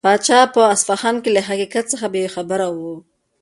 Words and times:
پاچا 0.07 0.39
په 0.53 0.61
اصفهان 0.73 1.15
کې 1.23 1.29
له 1.35 1.41
حقیقت 1.49 1.85
څخه 1.93 2.05
بې 2.13 2.23
خبره 2.35 2.67
و. 2.75 2.77